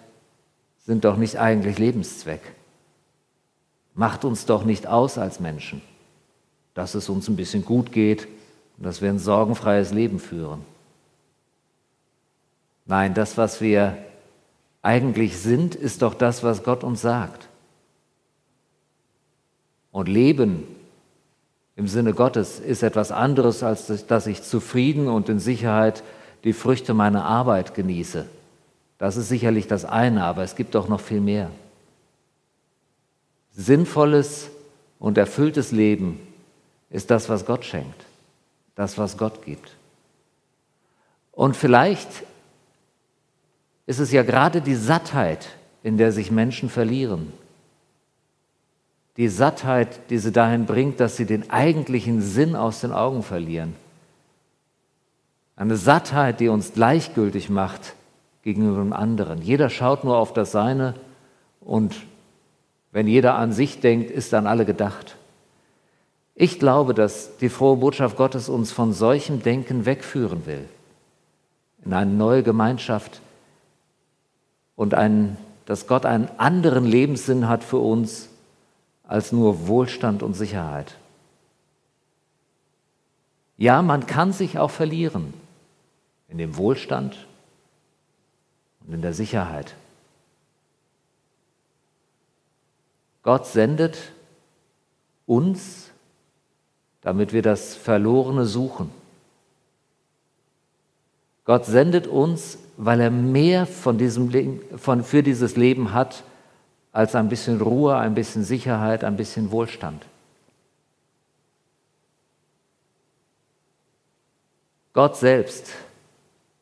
sind 0.86 1.04
doch 1.04 1.16
nicht 1.16 1.36
eigentlich 1.38 1.78
Lebenszweck. 1.78 2.42
Macht 3.94 4.24
uns 4.24 4.46
doch 4.46 4.64
nicht 4.64 4.86
aus 4.86 5.18
als 5.18 5.40
Menschen, 5.40 5.80
dass 6.74 6.94
es 6.94 7.08
uns 7.08 7.28
ein 7.28 7.36
bisschen 7.36 7.64
gut 7.64 7.92
geht 7.92 8.26
und 8.76 8.84
dass 8.84 9.00
wir 9.00 9.08
ein 9.08 9.18
sorgenfreies 9.18 9.92
Leben 9.92 10.18
führen. 10.18 10.62
Nein, 12.86 13.14
das, 13.14 13.38
was 13.38 13.60
wir 13.60 13.96
eigentlich 14.82 15.38
sind, 15.38 15.74
ist 15.74 16.02
doch 16.02 16.14
das, 16.14 16.42
was 16.42 16.62
Gott 16.62 16.84
uns 16.84 17.00
sagt. 17.00 17.48
Und 19.92 20.08
Leben 20.08 20.64
im 21.76 21.88
Sinne 21.88 22.14
Gottes 22.14 22.60
ist 22.60 22.82
etwas 22.82 23.10
anderes, 23.10 23.62
als 23.62 24.06
dass 24.06 24.26
ich 24.26 24.42
zufrieden 24.42 25.08
und 25.08 25.28
in 25.28 25.38
Sicherheit 25.38 26.02
die 26.44 26.52
Früchte 26.52 26.94
meiner 26.94 27.24
Arbeit 27.24 27.74
genieße. 27.74 28.26
Das 28.98 29.16
ist 29.16 29.28
sicherlich 29.28 29.66
das 29.66 29.84
eine, 29.84 30.24
aber 30.24 30.42
es 30.42 30.56
gibt 30.56 30.74
doch 30.74 30.88
noch 30.88 31.00
viel 31.00 31.20
mehr. 31.20 31.50
Sinnvolles 33.54 34.50
und 34.98 35.16
erfülltes 35.16 35.70
Leben 35.70 36.20
ist 36.90 37.10
das, 37.10 37.28
was 37.28 37.46
Gott 37.46 37.64
schenkt, 37.64 38.04
das, 38.74 38.98
was 38.98 39.16
Gott 39.16 39.44
gibt. 39.44 39.76
Und 41.32 41.56
vielleicht 41.56 42.08
ist 43.86 44.00
es 44.00 44.12
ja 44.12 44.22
gerade 44.22 44.60
die 44.60 44.74
Sattheit, 44.74 45.48
in 45.82 45.98
der 45.98 46.12
sich 46.12 46.30
Menschen 46.30 46.68
verlieren. 46.68 47.32
Die 49.16 49.28
Sattheit, 49.28 50.10
die 50.10 50.18
sie 50.18 50.32
dahin 50.32 50.66
bringt, 50.66 50.98
dass 50.98 51.16
sie 51.16 51.26
den 51.26 51.50
eigentlichen 51.50 52.20
Sinn 52.20 52.56
aus 52.56 52.80
den 52.80 52.92
Augen 52.92 53.22
verlieren. 53.22 53.76
Eine 55.56 55.76
Sattheit, 55.76 56.40
die 56.40 56.48
uns 56.48 56.72
gleichgültig 56.72 57.48
macht 57.48 57.94
gegenüber 58.42 58.78
dem 58.78 58.92
anderen. 58.92 59.40
Jeder 59.40 59.70
schaut 59.70 60.02
nur 60.02 60.16
auf 60.16 60.32
das 60.32 60.50
Seine 60.50 60.94
und 61.60 61.94
wenn 62.94 63.08
jeder 63.08 63.34
an 63.34 63.52
sich 63.52 63.80
denkt, 63.80 64.10
ist 64.10 64.32
an 64.32 64.46
alle 64.46 64.64
gedacht. 64.64 65.16
Ich 66.36 66.58
glaube, 66.58 66.94
dass 66.94 67.36
die 67.38 67.48
frohe 67.48 67.76
Botschaft 67.76 68.16
Gottes 68.16 68.48
uns 68.48 68.70
von 68.70 68.92
solchem 68.92 69.42
Denken 69.42 69.84
wegführen 69.84 70.46
will. 70.46 70.68
In 71.84 71.92
eine 71.92 72.12
neue 72.12 72.42
Gemeinschaft, 72.44 73.20
und 74.76 74.94
ein, 74.94 75.36
dass 75.66 75.86
Gott 75.86 76.06
einen 76.06 76.28
anderen 76.36 76.84
Lebenssinn 76.84 77.48
hat 77.48 77.64
für 77.64 77.78
uns 77.78 78.28
als 79.04 79.32
nur 79.32 79.68
Wohlstand 79.68 80.22
und 80.22 80.34
Sicherheit. 80.34 80.96
Ja, 83.56 83.82
man 83.82 84.06
kann 84.06 84.32
sich 84.32 84.58
auch 84.58 84.70
verlieren 84.70 85.34
in 86.28 86.38
dem 86.38 86.56
Wohlstand 86.56 87.26
und 88.86 88.94
in 88.94 89.02
der 89.02 89.14
Sicherheit. 89.14 89.74
Gott 93.24 93.46
sendet 93.46 93.98
uns, 95.26 95.90
damit 97.00 97.32
wir 97.32 97.42
das 97.42 97.74
Verlorene 97.74 98.44
suchen. 98.44 98.92
Gott 101.44 101.64
sendet 101.66 102.06
uns, 102.06 102.58
weil 102.76 103.00
er 103.00 103.10
mehr 103.10 103.66
von 103.66 103.98
diesem 103.98 104.28
Leben, 104.28 104.78
von, 104.78 105.02
für 105.02 105.24
dieses 105.24 105.56
Leben 105.56 105.92
hat, 105.92 106.22
als 106.92 107.16
ein 107.16 107.28
bisschen 107.28 107.60
Ruhe, 107.60 107.96
ein 107.96 108.14
bisschen 108.14 108.44
Sicherheit, 108.44 109.02
ein 109.02 109.16
bisschen 109.16 109.50
Wohlstand. 109.50 110.06
Gott 114.92 115.16
selbst 115.16 115.72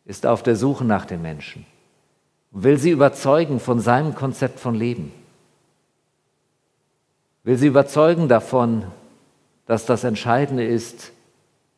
ist 0.07 0.25
auf 0.25 0.43
der 0.43 0.57
Suche 0.57 0.87
nach 0.87 1.05
den 1.05 1.21
Menschen 1.21 1.67
will 2.53 2.79
sie 2.79 2.91
überzeugen 2.91 3.59
von 3.59 3.81
seinem 3.81 4.15
Konzept 4.15 4.61
von 4.61 4.75
Leben. 4.75 5.13
Will 7.45 7.57
sie 7.57 7.67
überzeugen 7.67 8.29
davon, 8.29 8.85
dass 9.67 9.87
das 9.87 10.05
Entscheidende 10.05 10.65
ist, 10.65 11.13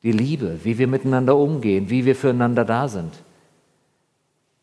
die 0.02 0.12
Liebe, 0.12 0.60
wie 0.64 0.76
wir 0.78 0.86
miteinander 0.86 1.36
umgehen, 1.36 1.88
wie 1.88 2.04
wir 2.04 2.14
füreinander 2.14 2.64
da 2.64 2.88
sind. 2.88 3.12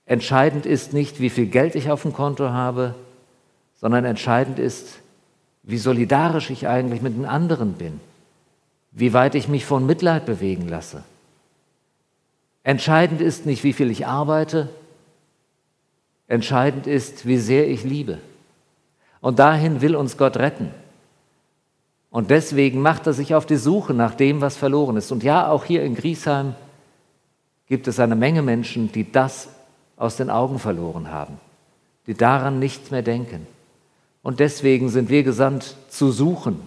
Entscheidend 0.05 0.65
ist 0.65 0.93
nicht, 0.93 1.20
wie 1.20 1.31
viel 1.31 1.48
Geld 1.48 1.74
ich 1.74 1.89
auf 1.89 2.03
dem 2.03 2.13
Konto 2.13 2.50
habe, 2.50 2.93
sondern 3.75 4.05
entscheidend 4.05 4.60
ist, 4.60 5.00
wie 5.63 5.77
solidarisch 5.77 6.51
ich 6.51 6.67
eigentlich 6.67 7.01
mit 7.01 7.15
den 7.15 7.25
anderen 7.25 7.74
bin, 7.74 8.00
wie 8.91 9.13
weit 9.13 9.34
ich 9.34 9.48
mich 9.48 9.65
von 9.65 9.86
Mitleid 9.86 10.25
bewegen 10.25 10.67
lasse. 10.67 11.03
Entscheidend 12.63 13.22
ist 13.22 13.48
nicht, 13.48 13.63
wie 13.63 13.74
viel 13.74 13.89
ich 13.89 14.05
arbeite, 14.05 14.70
entscheidend 16.27 16.86
ist, 16.86 17.25
wie 17.25 17.38
sehr 17.38 17.67
ich 17.67 17.84
liebe. 17.84 18.20
Und 19.22 19.39
dahin 19.39 19.81
will 19.81 19.96
uns 19.96 20.17
Gott 20.17 20.38
retten. 20.38 20.72
Und 22.12 22.30
deswegen 22.30 22.82
macht 22.82 23.08
er 23.08 23.13
sich 23.13 23.34
auf 23.34 23.46
die 23.46 23.56
Suche 23.56 23.94
nach 23.94 24.13
dem, 24.13 24.41
was 24.41 24.58
verloren 24.58 24.98
ist. 24.98 25.12
Und 25.13 25.24
ja, 25.24 25.50
auch 25.50 25.63
hier 25.63 25.82
in 25.84 25.96
Griesheim 25.96 26.56
gibt 27.68 27.88
es 27.88 28.01
eine 28.01 28.18
Menge 28.18 28.41
Menschen, 28.41 28.91
die 28.91 29.10
das 29.10 29.48
aus 29.96 30.18
den 30.18 30.30
Augen 30.30 30.60
verloren 30.60 31.10
haben, 31.10 31.39
die 32.08 32.13
daran 32.13 32.60
nicht 32.60 32.91
mehr 32.91 33.01
denken. 33.01 33.48
Und 34.24 34.41
deswegen 34.41 34.89
sind 34.89 35.10
wir 35.10 35.24
gesandt 35.24 35.77
zu 35.89 36.12
suchen 36.12 36.60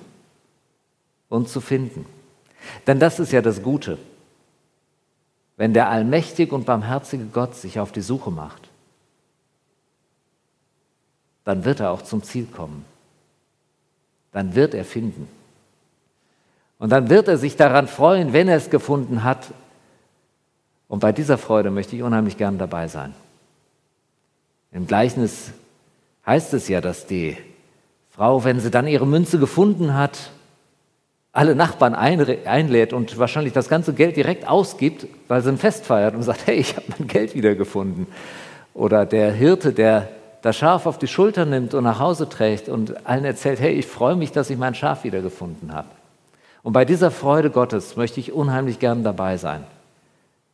und 1.29 1.51
zu 1.51 1.61
finden. 1.61 2.07
Denn 2.87 2.99
das 2.99 3.21
ist 3.21 3.31
ja 3.31 3.43
das 3.43 3.63
Gute. 3.63 3.99
Wenn 5.59 5.75
der 5.75 5.91
allmächtige 5.91 6.55
und 6.55 6.65
barmherzige 6.65 7.27
Gott 7.27 7.55
sich 7.55 7.79
auf 7.79 7.93
die 7.93 8.01
Suche 8.01 8.31
macht, 8.31 8.71
dann 11.45 11.67
wird 11.67 11.81
er 11.81 11.91
auch 11.91 12.03
zum 12.03 12.23
Ziel 12.23 12.47
kommen. 12.47 12.87
Dann 14.35 14.57
wird 14.57 14.75
er 14.75 14.85
finden. 14.85 15.29
Und 16.81 16.91
dann 16.91 17.09
wird 17.09 17.29
er 17.29 17.39
sich 17.39 17.57
daran 17.57 17.87
freuen, 17.87 18.33
wenn 18.33 18.49
er 18.49 18.57
es 18.57 18.69
gefunden 18.69 19.23
hat. 19.23 19.47
Und 20.89 20.99
bei 20.99 21.13
dieser 21.13 21.39
Freude 21.39 21.71
möchte 21.71 21.95
ich 21.95 22.03
unheimlich 22.03 22.37
gern 22.37 22.59
dabei 22.59 22.89
sein. 22.89 23.15
Im 24.73 24.89
Gleichnis 24.89 25.53
heißt 26.27 26.53
es 26.53 26.67
ja, 26.67 26.81
dass 26.81 27.07
die 27.07 27.37
Frau, 28.11 28.43
wenn 28.43 28.59
sie 28.59 28.73
dann 28.73 28.89
ihre 28.89 29.07
Münze 29.07 29.39
gefunden 29.39 29.95
hat, 29.95 30.31
alle 31.33 31.55
Nachbarn 31.55 31.95
einlädt 31.95 32.93
und 32.93 33.17
wahrscheinlich 33.19 33.53
das 33.53 33.69
ganze 33.69 33.95
Geld 33.95 34.17
direkt 34.17 34.49
ausgibt, 34.49 35.07
weil 35.29 35.43
sie 35.43 35.51
ein 35.51 35.59
Fest 35.59 35.87
feiert 35.87 36.17
und 36.17 36.25
sagt, 36.25 36.49
hey, 36.49 36.57
ich 36.57 36.77
habe 36.77 36.87
mein 36.99 37.07
Geld 37.07 37.37
wiedergefunden. 37.37 38.09
Oder 38.73 39.07
der 39.07 39.33
Hirte, 39.33 39.73
der 39.73 40.09
das 40.45 40.59
Schaf 40.59 40.85
auf 40.85 40.99
die 40.99 41.07
Schulter 41.07 41.47
nimmt 41.47 41.73
und 41.73 41.85
nach 41.85 42.01
Hause 42.01 42.29
trägt 42.29 42.69
und 42.69 43.07
allen 43.07 43.25
erzählt, 43.25 43.61
hey, 43.61 43.73
ich 43.73 43.87
freue 43.87 44.15
mich, 44.15 44.31
dass 44.31 44.51
ich 44.51 44.59
mein 44.59 44.75
Schaf 44.75 45.03
wiedergefunden 45.03 45.73
habe. 45.73 45.89
Und 46.63 46.75
bei 46.75 46.85
dieser 46.85 47.11
Freude 47.11 47.49
Gottes 47.49 47.97
möchte 47.97 48.21
ich 48.21 48.31
unheimlich 48.31 48.79
gern 48.79 49.03
dabei 49.05 49.39
sein. 49.39 49.65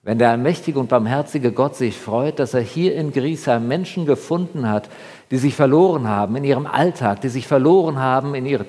Wenn 0.04 0.20
der 0.20 0.30
allmächtige 0.30 0.78
und 0.78 0.90
barmherzige 0.90 1.50
Gott 1.50 1.74
sich 1.74 1.98
freut, 1.98 2.38
dass 2.38 2.54
er 2.54 2.60
hier 2.60 2.94
in 2.94 3.10
Griesheim 3.10 3.66
Menschen 3.66 4.06
gefunden 4.06 4.68
hat, 4.68 4.88
die 5.32 5.38
sich 5.38 5.56
verloren 5.56 6.06
haben 6.06 6.36
in 6.36 6.44
ihrem 6.44 6.68
Alltag, 6.68 7.20
die 7.22 7.28
sich 7.28 7.48
verloren 7.48 7.98
haben 7.98 8.36
in 8.36 8.46
ihre, 8.46 8.66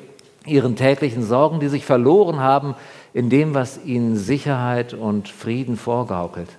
ihren 0.48 0.76
täglichen 0.76 1.22
Sorgen, 1.22 1.60
die 1.60 1.67
sich 1.67 1.86
verloren 1.86 2.39
haben 2.39 2.74
in 3.13 3.30
dem, 3.30 3.54
was 3.54 3.86
ihnen 3.86 4.15
Sicherheit 4.15 4.95
und 4.95 5.28
Frieden 5.28 5.78
vorgaukelt. 5.78 6.50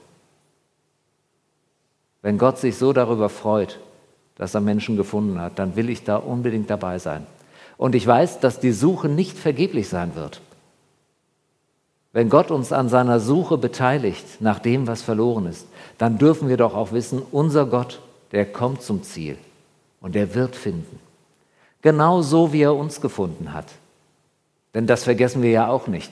Wenn 2.22 2.38
Gott 2.38 2.58
sich 2.58 2.78
so 2.78 2.92
darüber 2.92 3.28
freut, 3.28 3.80
dass 4.42 4.54
er 4.54 4.60
Menschen 4.60 4.96
gefunden 4.96 5.40
hat, 5.40 5.60
dann 5.60 5.76
will 5.76 5.88
ich 5.88 6.02
da 6.02 6.16
unbedingt 6.16 6.68
dabei 6.68 6.98
sein. 6.98 7.28
Und 7.76 7.94
ich 7.94 8.04
weiß, 8.04 8.40
dass 8.40 8.58
die 8.58 8.72
Suche 8.72 9.08
nicht 9.08 9.38
vergeblich 9.38 9.88
sein 9.88 10.16
wird. 10.16 10.40
Wenn 12.12 12.28
Gott 12.28 12.50
uns 12.50 12.72
an 12.72 12.88
seiner 12.88 13.20
Suche 13.20 13.56
beteiligt 13.56 14.40
nach 14.40 14.58
dem, 14.58 14.88
was 14.88 15.00
verloren 15.00 15.46
ist, 15.46 15.68
dann 15.96 16.18
dürfen 16.18 16.48
wir 16.48 16.56
doch 16.56 16.74
auch 16.74 16.90
wissen, 16.90 17.22
unser 17.30 17.66
Gott, 17.66 18.00
der 18.32 18.44
kommt 18.44 18.82
zum 18.82 19.04
Ziel 19.04 19.38
und 20.00 20.16
er 20.16 20.34
wird 20.34 20.56
finden. 20.56 20.98
Genau 21.80 22.20
so, 22.20 22.52
wie 22.52 22.62
er 22.62 22.74
uns 22.74 23.00
gefunden 23.00 23.54
hat. 23.54 23.66
Denn 24.74 24.88
das 24.88 25.04
vergessen 25.04 25.42
wir 25.42 25.50
ja 25.50 25.68
auch 25.68 25.86
nicht. 25.86 26.10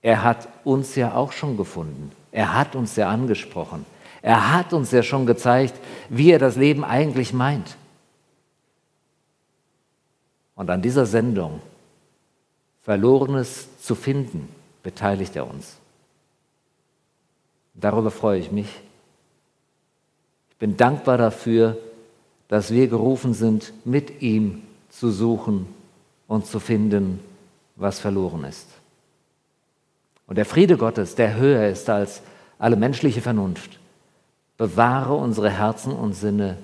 Er 0.00 0.22
hat 0.22 0.46
uns 0.62 0.94
ja 0.94 1.16
auch 1.16 1.32
schon 1.32 1.56
gefunden. 1.56 2.12
Er 2.30 2.54
hat 2.54 2.76
uns 2.76 2.94
ja 2.94 3.08
angesprochen. 3.08 3.84
Er 4.22 4.54
hat 4.54 4.72
uns 4.72 4.90
ja 4.90 5.02
schon 5.02 5.26
gezeigt, 5.26 5.74
wie 6.08 6.30
er 6.30 6.38
das 6.38 6.56
Leben 6.56 6.84
eigentlich 6.84 7.32
meint. 7.32 7.76
Und 10.54 10.68
an 10.68 10.82
dieser 10.82 11.06
Sendung, 11.06 11.60
Verlorenes 12.82 13.68
zu 13.80 13.94
finden, 13.94 14.48
beteiligt 14.82 15.36
er 15.36 15.48
uns. 15.48 15.76
Darüber 17.74 18.10
freue 18.10 18.38
ich 18.40 18.50
mich. 18.50 18.68
Ich 20.50 20.56
bin 20.56 20.76
dankbar 20.76 21.16
dafür, 21.16 21.78
dass 22.48 22.70
wir 22.70 22.88
gerufen 22.88 23.32
sind, 23.32 23.72
mit 23.84 24.20
ihm 24.22 24.62
zu 24.90 25.10
suchen 25.10 25.66
und 26.26 26.46
zu 26.46 26.60
finden, 26.60 27.20
was 27.76 27.98
verloren 28.00 28.44
ist. 28.44 28.66
Und 30.26 30.36
der 30.36 30.44
Friede 30.44 30.76
Gottes, 30.76 31.14
der 31.14 31.36
höher 31.36 31.68
ist 31.68 31.88
als 31.88 32.22
alle 32.58 32.76
menschliche 32.76 33.22
Vernunft, 33.22 33.78
bewahre 34.60 35.14
unsere 35.14 35.48
Herzen 35.48 35.90
und 35.90 36.12
Sinne 36.12 36.58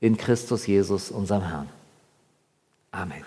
in 0.00 0.18
Christus 0.18 0.66
Jesus, 0.66 1.10
unserem 1.10 1.44
Herrn. 1.44 1.68
Amen. 2.92 3.24